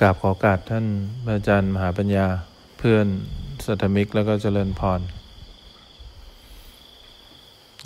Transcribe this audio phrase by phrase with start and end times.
[0.00, 0.86] กราบขอกาสท่าน
[1.36, 2.26] อาจารย์มหาปัญญา
[2.78, 3.06] เพื่อน
[3.64, 5.00] สัทมิกแล้วก็เจริญพร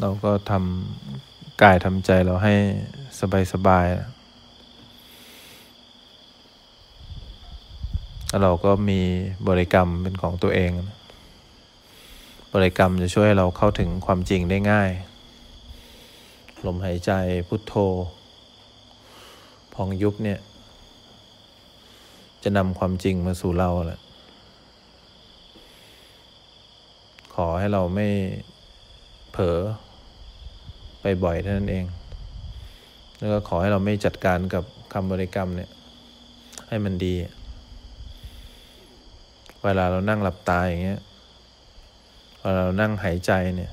[0.00, 2.54] เราก็ทำกายทำใจเราให้
[3.20, 3.86] สบายสบาย
[8.28, 9.00] แล้วเราก็มี
[9.48, 10.70] บริกรรมเป็นของตัวเอง
[12.54, 14.90] บริกรรมจะช่วยให้เราเข้าถึงความจริงได้ง่าย
[16.66, 17.12] ลมหายใจ
[17.48, 17.74] พุทโธ
[19.74, 20.40] พองยุบเนี่ย
[22.44, 24.00] จะนำความจริงมาสู่เราแหละ
[27.34, 28.08] ขอให้เราไม่
[29.32, 29.58] เผลอ
[31.00, 31.84] ไปบ่อยเท่านั้นเอง
[33.18, 35.70] แล้วก็ขอให้เราไม่จัดการกับคำบริกรรมเนี่ย
[36.68, 37.14] ให้มันดี
[39.64, 41.00] เวลาเรานั่งหลับตาอย่างเงี้ย
[42.40, 43.72] เวลาเรานั่งหายใจเนี่ย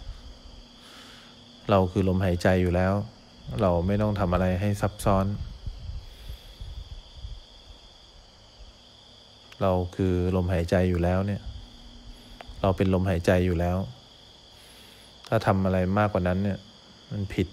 [1.70, 2.94] เราคือลมหายใจอยู่แล้ว
[3.62, 5.26] เราไม่ต้องทำอะไรให้ซับซ้อน
[9.62, 11.42] เราคือลมหายใจอยู่แล้วเนี่ย
[12.62, 13.78] เราเป็นลมหายใจอยู่แล้ว
[15.28, 16.60] ถ้าทำอะไรมากกว่านั้นเนี่ย
[17.12, 17.48] มันผิด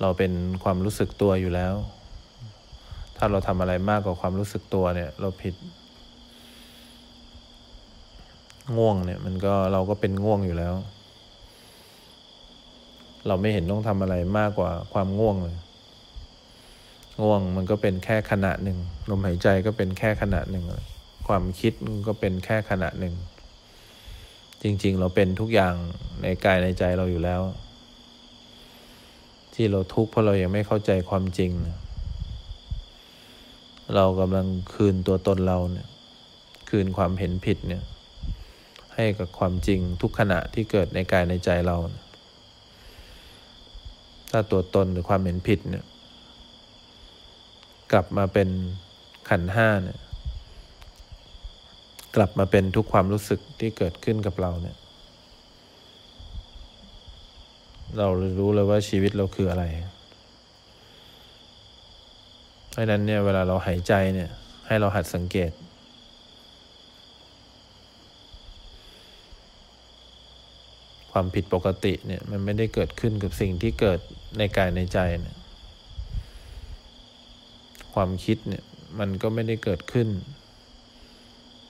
[0.00, 0.32] เราเป็น
[0.64, 1.74] ความรู้สึกตัวอยู่แล้ว
[3.16, 5.54] ถ้าเราทำอะไรมากกว่าความรู้สึกตัวเนี่ย เราผิด
[8.76, 10.74] ง่วงเนี่ย มันก็เราก็เป็นง่วงอยู่แล้ว
[13.26, 15.56] เราไม่เห็นต้องทำอะไรมากกว่าความง่วงเลย
[17.20, 18.78] ง่วงมันก็เป็นแค่ขณะหนึ่ง
[19.10, 20.64] ลมหายใจก็เป็นแค่ขณะหนึ่ง
[21.28, 21.72] ความคิด
[22.08, 23.14] ก็เป็นแค่ขณะหนึ่ง
[24.62, 25.74] จริง ๆ เราเป็นทุกอย่าง
[26.22, 27.42] ในกายในใจเราอยู่แล้ว
[29.54, 31.52] ที่เราทุกข์เพราะเรายังไม่เข้าใจความจริง
[33.94, 35.86] เรากำลังคืนตัวตนเราเนี่ย
[36.70, 37.82] คืนความเห็นผิดเนี่ย
[38.94, 41.76] ให้กับความจริงทุกขณะที่เกิดในกายในใจเรา
[44.30, 45.84] ถ้าตัวตนหรือความเห็นผิดเนี่ย
[47.92, 48.48] กลับมาเป็น
[49.28, 50.00] ขันห้าเนี่ย
[52.16, 54.76] กลับมาเป็นทุกความรู้สึกที่เกิดขึ้นกับเราเนี่ย
[57.98, 58.06] เรา
[58.38, 59.64] รู้เลยว่าชีวิตเราคืออะไร
[62.70, 64.30] เพราะนั้นเนี่ยเวลาเราหายใจเนี่ย
[64.66, 65.50] ให้เราหัดสังเกต
[71.12, 74.00] ความผิดปกติเนี่ย มันไม่ได้เกิดขึ้นกับสิ่งที่เกิด
[74.38, 75.36] ในกายในใจเนี่ย
[77.96, 78.64] ความคิดเนี่ย
[78.98, 80.08] มันก็ไม่ได้เกิดขึ้น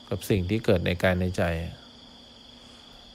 [0.09, 1.43] กับสิ่งที่เกิดในกายในใจ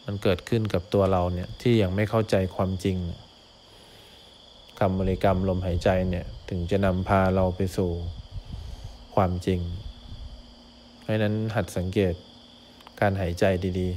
[0.05, 2.97] มันเกิดขึ้นกับตัวเราเนี่ยที่ยังไม่เข้าใจความจริง
[4.79, 7.91] คำบริกรรมลมหายใจเนี่ย ถึงจะนำพาเราไปสู่
[9.15, 9.59] ความจริง
[11.01, 12.13] เพราะนั้นหัดสังเกต
[12.99, 13.45] การหายใจ
[13.79, 13.89] ดี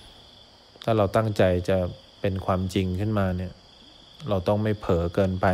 [0.00, 1.78] ๆ ถ้าเราตั้งใจจะ
[2.20, 3.52] เป็นความจริงขึ้นมาเนี่ย
[4.28, 5.46] เราต้องไม่เผลอเกินไป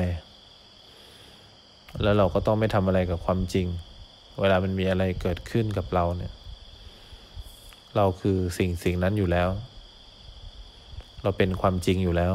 [2.02, 3.66] แล้วเราก็ต้องไม่ทำอะไรกับความจริง
[4.40, 6.32] เวลามันมีอะไรเกิดขึ้นกับเราเนี่ย
[7.96, 9.48] เราคือสิ่งสิ่งนั้นอยู่แล้ว
[11.22, 12.34] เราเป็นความจริงอยู่แล้ว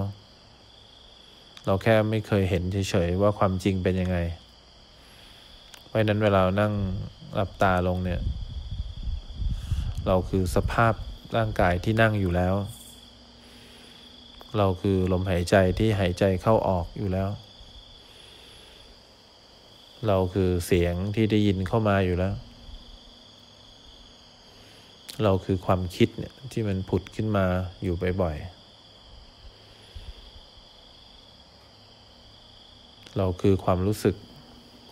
[1.65, 4.17] เราแค่ไม่เคยเห็นเฉยๆว่าความจริงเป็นยังไง
[5.85, 6.73] เพราะนั้นเวลานั่ง
[7.35, 8.21] หลับตาลงเนี่ย
[10.07, 10.93] เราคือสภาพ
[11.37, 12.55] ร่างกายที่นั่งอยู่แล้ว
[14.57, 17.29] เราคือลมหายใจที่หายใจเข้าออกอยู่แล้ว
[20.07, 22.33] เราคือเสียงที่ได้ยินเข้ามาอยู่แล้ว
[25.23, 27.45] เราคือความคิดเนี่ยที่มันผุดขึ้นมา
[27.83, 28.61] อยู่บ่อยๆ
[33.17, 34.15] เราคือความรู้สึก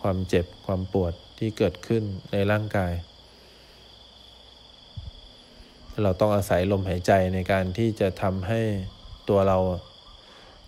[0.01, 2.93] ความเจ็บ ความปวดที่เกิดขึ้นในร่างกาย
[6.03, 8.61] เราต้องอาศัยลมหายใจในการที่จะทำให้
[9.29, 9.57] ตัวเรา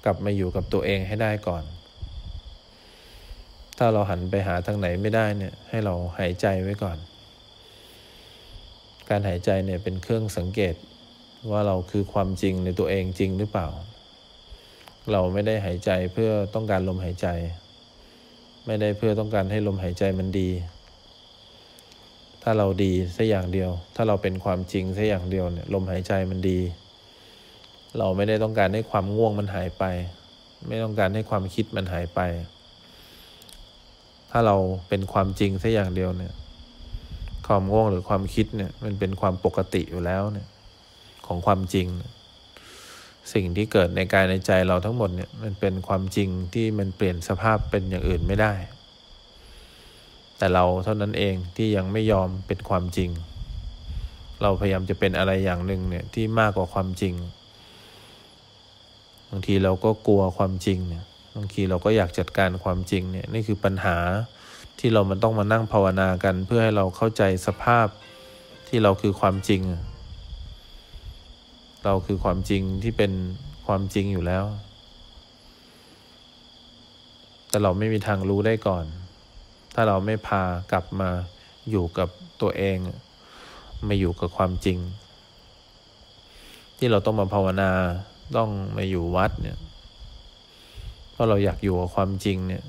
[0.05, 1.63] กลับมาอยู่กับตัวเองให้ได้ก่อน
[3.83, 6.97] ถ้าเราหันไปหาทางไหนไม่ได้เนี่ยให้เราหายใจไว้ก่อน
[9.09, 10.75] การหายใจเนี่ยเป็นเครื่องสังเกต
[11.51, 13.67] ว่าเราคือความจริงในตัวเองจริงหรือเปล่า
[15.11, 17.27] เราไม่ได้หายใจเพื่อต้องการลมหายใจ
[18.65, 20.49] ไม่ได้เพื่อต้องการให้ลมหายใจมันดี
[22.43, 26.59] ถ้าเราดีสัอย่างเดียว ถ้าเราเป็นความจริงสัอย่างเดียวเนี่ยลมหายใจมันดี
[27.97, 29.83] เราไม่ได้ต้องการให้ความง่วงมันหายไป
[30.67, 32.21] ไม่ต้องการให้ความคิดมันหายไป
[34.31, 34.55] ถ้าเรา
[34.87, 36.33] เป็นความจริงสัอย่างเดียวเนี่ย
[37.47, 40.47] ความง่วงหรือความคิดเนี่ย มันเป็นความปกติอยู่แล้วเนี่ย
[41.25, 41.87] ของความจริง
[43.33, 48.53] สิ่งที่เกิดในกายในใจเราทั้งหมดเนี่ย มันเป็นความจริงที่มันเปลี่ยนสภาพเป็นอย่างอื่นไม่ได้
[50.37, 53.09] แต่เราเท่านั้นเองที่ยังไม่ยอมเป็นความจริง
[54.41, 57.13] เราพยายามจะเป็นอะไรอย่างหนึ่งเนี่ยที่มากกว่าความจริง
[59.29, 61.05] บางทีเราก็กลัวความจริงเนี่ย
[61.35, 63.97] บางทีเราก็อยากจัดการความจริงเนี่ยนี่คือปัญหา
[64.79, 67.87] ที่เรามันต้องมานั่งภาวนากันเพื่อให้เราเข้าใจสภาพ
[68.67, 69.61] ที่เราคือความจริง
[71.85, 73.11] เราคือความจริงที่เป็น
[73.67, 74.45] ความจริงอยู่แล้ว
[77.49, 78.85] แต่เราไม่มีทางรู้ได้ก่อน
[79.73, 81.09] ถ้าเราไม่พากลับมา
[81.69, 82.09] อยู่กับ
[82.41, 82.77] ตัวเอง
[83.87, 84.77] มาอยู่กับความจริง
[86.77, 87.71] ที่เราต้องมาภาวนา
[88.37, 89.57] ต้องมาอยู่วัดเนี่ย
[91.21, 92.63] ราะเราอยากอยู่กับความจริงเนี่ย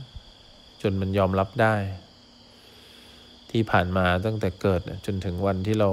[0.83, 1.75] จนมันยอมรับได้
[3.51, 5.91] ที่ผ่านมาตั้งแต่เกิดจนถึงวันที่เรา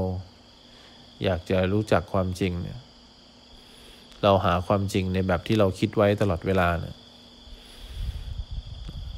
[1.23, 2.79] อยากจะรู้จักความจริงเนี่ย
[4.23, 6.95] เราหาความจริงในแบบที่เราคิดไว้ตลอดเวลาเนี่ย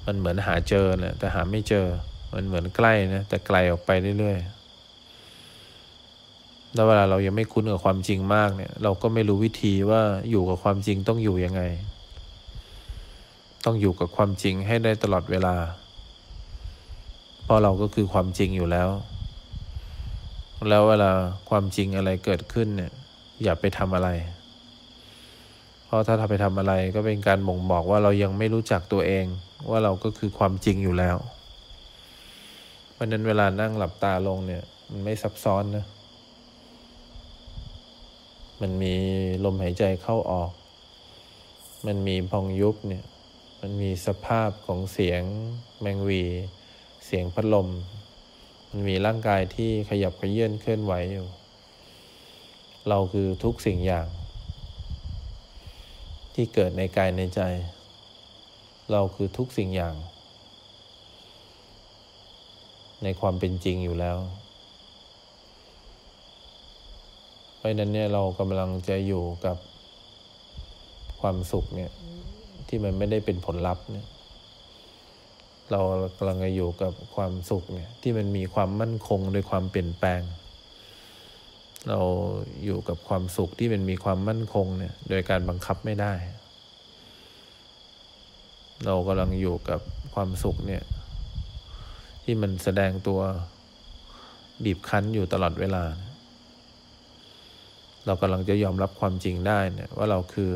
[0.05, 1.87] มันเหมือนหาเจอนะแต่หาไม่เจอ
[2.33, 11.61] มันเหมือนใกล้นะแต่ไกลออกไปเรื่อยๆแล้วเวลาเรายังไม่คุ้นกับความจริงมากเนี่ย เราก็ไม่รู้วิธีว่าอยู่กับความจริงต้องอยู่ยังไง
[13.65, 15.55] ต้องอยู่กับความจริงให้ได้ตลอดเวลา
[17.43, 18.89] เพราะเราก็คือความจริงอยู่แล้ว
[20.69, 21.11] แล้วเวลา
[21.49, 22.91] ความจริงอะไรเกิดขึ้นเนี่ย
[23.43, 24.09] อย่าไปทำอะไร
[25.85, 29.25] เพราะถ้าทำไปทำอะไรก็เป็นการบ่งบอกว่าเรายังไม่รู้จักตัวเอง
[29.69, 31.17] ว่าเราก็คือความจริงอยู่แล้ว
[32.91, 35.85] เพราะนั้นเวลานั่งหลับตาลงเนี่ยมันไม่ซับซ้อนนะ
[38.61, 38.93] มันมี
[39.45, 40.51] ลมหายใจเข้าออก
[41.87, 43.03] มันมีพองยุบเนี่ย
[43.65, 45.23] มันมีสภาพของเสียง
[45.81, 46.23] แมงวี
[47.05, 47.69] เสียงพัดลม
[48.69, 51.27] มันมีร่างกายที่ขยับขยื่นเคลื่อนไหวอยู่
[52.89, 54.07] เราคือทุกสิ่งอย่าง
[56.33, 57.41] ที่เกิดในกายในใจ
[58.91, 59.95] เราคือทุกสิ่งอย่าง
[63.03, 64.17] ในความเป็นจริงอยู่แล้ว
[67.57, 69.57] เพราะนั้นเนี่ยเรากำลังจะอยู่กับ
[71.21, 71.91] ความสุขเนี่ย
[72.73, 74.07] ที่มันไม่ได้เป็นผลลัพธ์เนี่ย
[75.71, 75.81] เรา
[76.17, 80.21] กำลังอยู่กับความสุขเนี่ย ที่มันมีความมั่นคงโดยความเปลี่ยนแปลง
[81.89, 81.99] เรา
[82.65, 86.13] อยู่กับความสุขที่มันมีความมั่นคงเนี่ย โดยการบังคับไม่ได้
[88.85, 89.79] เรากำลังอยู่กับ
[90.13, 90.83] ความสุขเนี่ย
[92.23, 93.19] ที่มันแสดงตัว
[94.63, 95.83] บีบคั้นอยู่ตลอดเวลา
[98.05, 100.51] เรากำลังจะยอมรับความจริงได้เนี่ยว่าเราคือ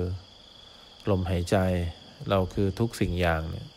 [1.10, 1.58] ลมหายใจ
[2.30, 3.68] เราคือทุกสิ่งอย่างเนี่ย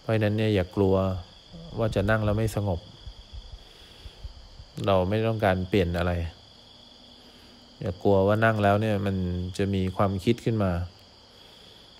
[0.00, 0.94] เพราะนั้นเนี่ยอย่ากกลัว
[1.78, 2.80] ว่าจะนั่งแล้วไม่สงบ
[4.86, 6.12] เราไม่ต้องการเปลี่ยนอะไร
[7.80, 9.16] อย่ากลัวว่านั่งแล้วเนี่ยมัน
[9.58, 10.72] จะมีความคิดขึ้นมา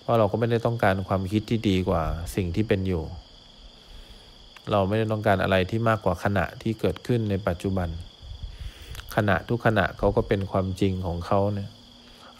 [0.01, 2.03] เพราะเราก็ไม่ได้ต้องการความคิดที่ดีกว่า
[2.35, 3.03] สิ่งที่เป็นอยู่
[4.71, 7.89] เราไม่ได้ต้องการอะไรที่มากกว่าขณะที่เกิดขึ้นในปัจจุบัน
[9.15, 11.69] ขณะทุกขณะเขาก็เป็นความจริงของเขาเนี่ย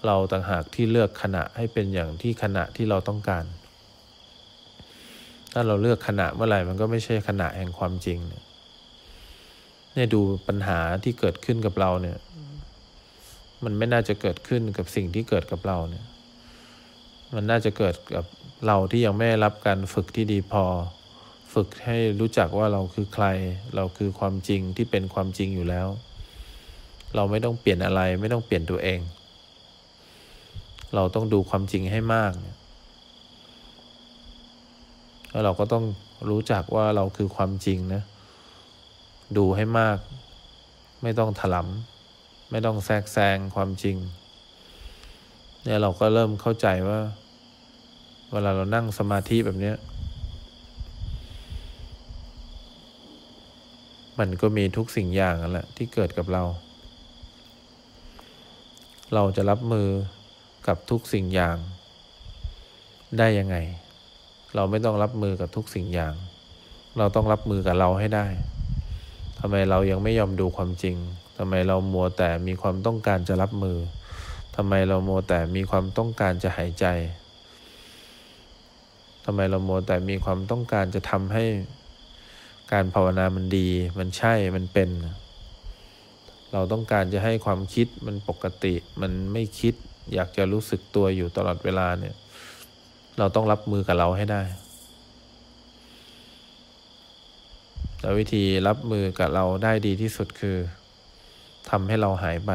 [0.06, 3.46] เราต่างหากที่เลือกขณะให้เป็นอย่างที่ขณะที่เราต้องการ
[5.52, 8.44] ถ้าเราเลือกขณะเมื่อไหร่มันก็ไม่ใช่ขณะแห่งความจริงเนี่ย
[9.94, 12.18] เนี่ยดูปัญหาที่เกิดขึ้นกับเราเนี่ย
[13.64, 16.06] มันไม่น่าจะเกิดขึ้นกับสิ่งที่เกิดกับเราเนี่ย
[17.36, 18.26] มันน่าจะเกิดกับ
[18.68, 20.64] เราที่ยังไม่รับการฝึกที่ดีพอ
[21.54, 23.26] ฝึกให้รู้จักว่าเราคือใคร
[23.76, 25.88] เราคือความจริงที่เป็นความจริงอยู่แล้ว
[27.16, 29.00] เราไม่ต้องเปลี่ยนอะไรไม่ต้องเปลี่ยนตัวเอง
[30.96, 32.34] เราต้องดูความจริงให้มาก
[35.32, 35.86] แล้วเราก็ต้อง
[36.30, 38.04] รู้จักว่าเราคือความจริงนะ
[39.38, 39.98] ดูให้มาก
[41.04, 43.98] ไม่ต้องถลำไม่ต้องแทรกแซงความจริง
[45.64, 47.00] เนี่ยเราก็เริ่มเข้าใจว่า
[48.32, 49.76] เวลาเรานั่งสมาธิแบบเนี้ย
[54.20, 56.44] มันก็มีทุกสิ่งอย่างนั่นแหละที่เกิดกับเรา
[59.14, 59.88] เราจะรับมือ
[60.68, 61.58] กับทุกสิ่งอย่าง
[63.18, 63.58] ได้ยังไง
[64.56, 66.14] เราไม่ต้องรับมือกับทุกสิ่งอย่าง
[66.98, 68.28] เราต้องรับมือกับเราให้ได้
[69.40, 70.96] ทำไมเรายังไม่ยอมดูความจริง
[71.38, 73.78] ทำไมเรามัวแต่มีความต้องการจะรับมือ
[74.56, 76.86] ทำไมเรามัวแต่มีความต้องการจะหายใจ
[79.26, 81.46] ทำไมเรามัวแต่มีความต้องการจะทำให้
[82.72, 84.90] การภาวนามันดี มันใช่ มันเป็น
[86.54, 89.76] เราต้องการจะให้ความคิดมันปกติ มันไม่คิด
[90.14, 92.16] อยากจะรู้สึกตัวอยู่ตลอดเวลาเนี่ย
[93.18, 94.42] เราต้องรับมือกับเราให้ได้
[98.00, 100.58] แต่วิธีรับมือกับเราได้ดีที่สุดคือ
[101.70, 102.52] ทำให้เราหายไป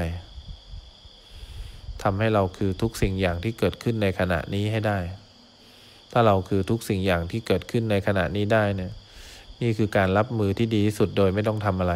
[2.03, 4.99] ทำให้เราคือทุกสิ่งอย่างที่เกิดขึ้นในขณะนี้ให้ได้
[6.13, 8.93] ถ้าเราคือทุกสิ่งอย่างที่เกิดขึ้นในขณะนี้ได้เนี่ย
[9.63, 11.95] นี่คือการรับมือที่ดีที่สุดโดยไม่ต้องทำอะไร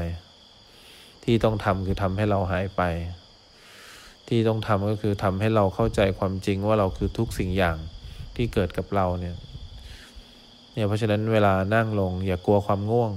[1.24, 2.82] ที่ต้องทำคือทำให้เราหายไป
[4.28, 7.76] ที่ต้องทำก็คือทำให้เราเข้าใจความจริงว่าเราคือทุกสิ่งอย่าง
[8.36, 9.36] ที่เกิดกับเราเนี่ย
[10.72, 13.12] เนี่ยเพราะฉะนั้นเวลานั่งลง อย่ากลัวความง่วง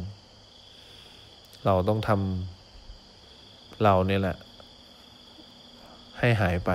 [1.66, 4.38] เราต้องทำเราเนี่ยแหละ
[6.20, 6.72] ให้หายไป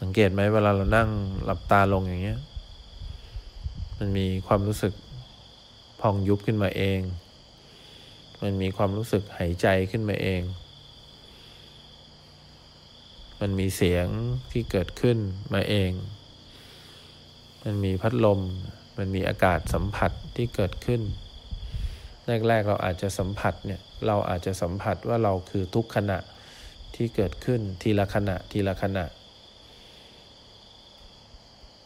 [0.00, 1.08] สังเกตไหมเวลาเรานั่ง
[1.44, 2.38] หลับตาลงอย่างเงี้ย
[3.98, 4.92] มันมีความรู้สึก
[6.00, 7.00] พองยุบขึ้นมาเอง
[8.42, 10.40] มันมีความรู้สึกหายใจขึ้นมาเอง
[13.40, 14.06] มันมีเสียง
[14.52, 15.18] ที่เกิดขึ้น
[15.54, 15.90] มาเอง
[17.64, 18.40] มันมีพัดลม
[18.98, 21.02] มันมีอากาศสัมผัสที่เกิดขึ้น
[22.48, 26.18] แรกๆเราอาจจะสัมผัสเนี่ย เราอาจจะสัมผัสว่าเราคือทุกขณะ
[26.94, 29.04] ที่เกิดขึ้นทีละขณะทีละขณะ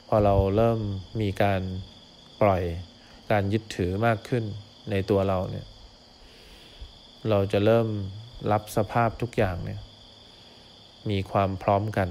[0.08, 0.80] พอเราเริ่ม
[1.20, 1.60] มีการ
[2.42, 2.62] ปล่อย
[3.30, 4.44] การยึดถือมากขึ้น
[4.90, 5.66] ในตัวเราเนี่ย
[7.30, 7.88] เราจะเริ่ม
[8.52, 9.80] รับสภาพทุกอย่างเนี่ย
[11.10, 12.08] มีความพร้อมกัน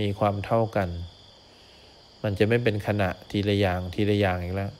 [0.00, 0.88] มีความเท่ากัน
[2.22, 4.72] มันจะไม่เป็นขณะทีละอย่างทีละอย่างอีกแล้ว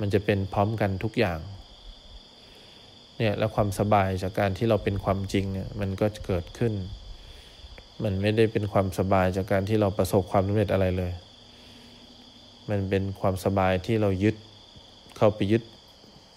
[0.00, 1.38] มันจะเป็นพร้อมกันทุกอย่าง
[3.18, 6.72] เนี่ยแล้วความสบายจากการที่เราเป็นความจริงเนี่ยมันก็เกิดขึ้น
[8.04, 11.12] มันไม่ได้เป็นความสบายจากการที่เราประสบความสำเร็จอะไรเลย
[12.70, 14.36] มันเป็นความสบายที่เรายึด
[15.16, 15.62] เข้าไปยึด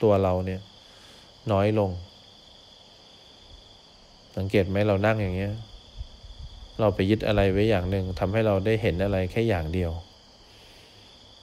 [0.04, 0.62] ตัวเราเนี่ย
[1.52, 1.90] น้อยลง
[4.38, 5.54] สังเกตไหมเรานั่งอย่างเงี้ย
[6.80, 9.92] เราไปยึดอะไรไว้อย่างหนึ่งทำให้เราได้เห็นอะไรแค่อย่างเดียว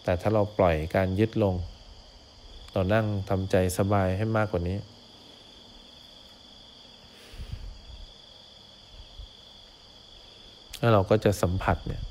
[0.05, 1.55] แต่ถ้าเราปล่อยการยึดลง
[2.73, 4.79] เรานั่งทำใจสบายให้มากกว่านี้
[10.79, 12.03] แล้วเราก็จะสัมผัสเนี่ย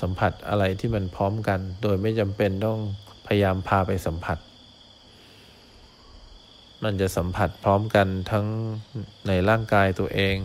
[0.00, 2.78] สัมผัสอะไรที่มันพร้อมกัน โดยไม่จำเป็นต้อง
[3.26, 4.38] พยายามพาไปสัมผัส
[6.84, 8.46] มันจะสัมผัสพร้อมกันทั้ง
[9.26, 10.36] ในร่างกายตัวเอง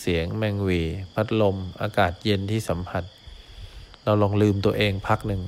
[0.00, 0.82] เสียงแมงวี
[1.14, 3.04] พัดลม อากาศเย็นที่สัมผัส
[4.04, 5.42] เราลองลืมตัวเองพักหนึ่ง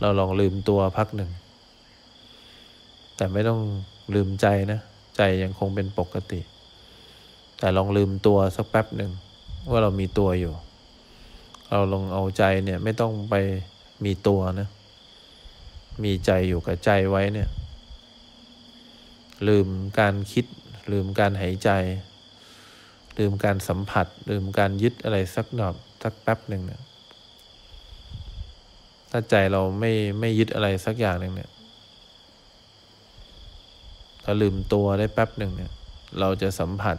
[0.00, 1.30] เราลองลืมตัวพักหนึ่ง
[3.16, 3.60] แต่ไม่ต้อง
[4.14, 4.80] ลืมใจนะ
[5.16, 6.40] ใจยังคงเป็นปกติ
[7.58, 9.10] แต่ลองลืมตัวสักแป๊บหนึ่ง
[9.70, 10.52] ว่าเรามีตัวอยู่
[11.70, 13.34] เราลองเอาใจเนี่ยไม่ต้องไป
[14.04, 14.68] มีตัวนะ
[16.04, 17.48] มีใจอยู่กับใจไว้เนี่ย
[19.48, 19.68] ลืม
[20.00, 20.46] การคิด
[20.92, 21.70] ลืมการหายใจ
[23.18, 26.82] ลืมการสัมผัส ลืมการยึดอะไรสักหน่อยสักแป๊บหนึ่งเนี่ย
[29.10, 31.50] ถ้าใจเราไม่ไม่ยึดอะไรสักอย่างหนึ่งเนี่ย
[34.24, 35.72] ถ้าลืมตัวได้แป๊บหนึ่งเนี่ย
[36.20, 36.96] เราจะสัมผัส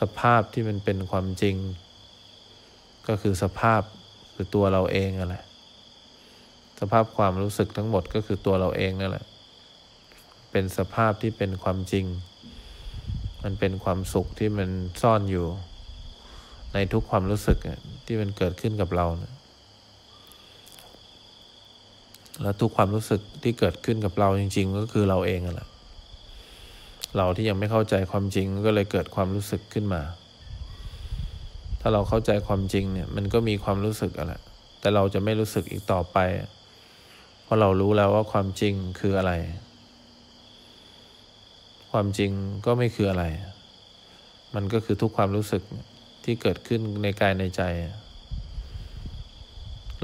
[0.00, 1.56] สภาพที่มันเป็นความจริง
[3.08, 3.82] ก็คือสภาพ
[4.34, 5.44] คือตัวเราเองนั่นแหละ
[6.80, 9.26] สภาพความรู้สึกทั้งหมดก็คือตัวเราเองนั่นแหละ
[10.50, 12.06] เป็นสภาพที่เป็นความจริง
[13.42, 14.68] มันเป็นความสุขที่มัน
[15.02, 15.46] ซ่อนอยู่
[16.74, 17.58] ในทุกความรู้สึก
[18.06, 19.34] ที่มันเกิดขึ้นกับเรานะ
[22.42, 25.68] แล้วทุกความรู้สึกที่เกิดขึ้นกับเราจริง ๆ ก็คือเราเองนั่นแหละ
[27.16, 30.02] เราที่ยังไม่เข้าใจความจริงก็เลยเกิดความรู้สึกขึ้นมา
[31.80, 34.34] ถ้าเราเข้าใจความจริงเนี่ยมันก็มีความรู้สึกอะไร
[34.80, 36.18] แต่เราจะไม่รู้สึกอีกต่อไป
[37.42, 39.32] เพราะเรารู้แล้วว่าความจริงคืออะไร
[41.98, 42.32] ความจริง
[42.66, 43.24] ก็ไม่คืออะไร
[44.54, 45.62] มันก็คือทุกความรู้สึก
[46.24, 47.62] ที่เกิดขึ้นในกายในใจ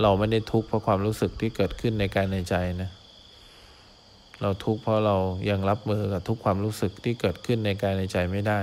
[0.02, 2.90] เราไม่ได้ทุกข์เพราะความรู้สึกที่เกิดขึ้นในกายในใจนะ
[4.42, 5.16] เราทุกข์เพราะเรา
[5.50, 8.60] ยังรับมือกับทุกความรู้สึกที่เกิดขึ้นในกายในใจไม่ได้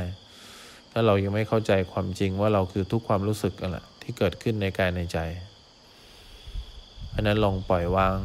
[0.92, 5.20] ถ้าเรายังไม่เข้าใจความจริงว่าเราคือทุกความรู้สึกกันแหละที่เกิดขึ้นในกายในใจ
[7.10, 8.18] เพราะนั้นลองปล่อยวาง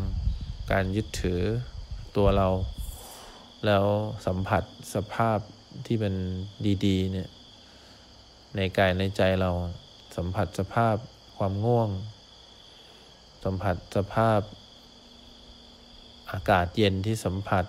[0.73, 1.41] การยึดถือ
[2.17, 2.49] ตัวเรา
[3.67, 3.85] แล้ว
[4.27, 5.39] สัมผัสสภาพ
[5.87, 6.15] ที่มัน
[6.87, 7.29] ดีๆเนี่ย
[8.57, 9.51] ในกายในใจเรา
[10.17, 10.97] สัมผัสสภาพ
[11.37, 11.91] ความง่วง
[13.45, 14.41] สัมผัสสภาพ
[16.33, 17.65] อากาศเย็นที่สัมผัส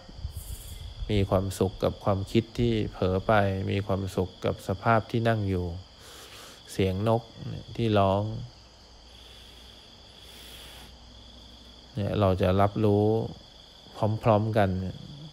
[1.11, 3.33] มีความสุขกับความคิดที่เผลอไป
[3.71, 5.65] มีความสุขกับสภาพที่นั่งอยู่
[6.71, 7.21] เสียงนก
[7.75, 8.23] ที่ร้อง
[11.95, 13.05] เนี่ยเราจะรับรู้
[14.23, 14.69] พร้อม ๆ กัน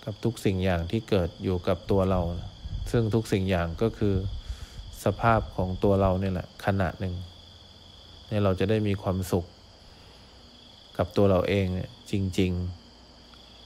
[0.04, 2.20] กับทุกสิ่งอย่างที่เกิดอยู่กับตัวเรา
[2.90, 4.14] ซึ่งทุกสิ่งอย่างก็คือ
[5.04, 7.14] สภาพของตัวเราเนี่ยแหละขณะหนึ่ง
[8.28, 9.44] เนี่ยเราจะได้มีความสุข
[10.98, 12.52] กับตัวเราเองเนี่ยจริง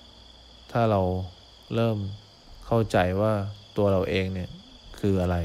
[0.02, 1.00] ๆ ถ้าเรา
[1.74, 1.98] เริ่ม
[2.66, 3.32] เข้าใจว่า
[3.76, 4.50] ตัวเราเองเนี่ย
[5.00, 5.36] คืออะไร